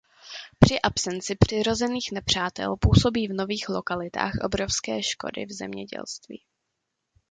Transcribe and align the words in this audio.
Při 0.59 0.79
absenci 0.79 1.35
přirozených 1.35 2.09
nepřátel 2.11 2.75
působí 2.77 3.27
v 3.27 3.33
nových 3.33 3.69
lokalitách 3.69 4.33
obrovské 4.43 5.03
škody 5.03 5.45
v 5.45 5.51
zemědělství. 5.53 6.43